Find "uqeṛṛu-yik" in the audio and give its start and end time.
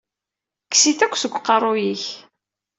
1.37-2.05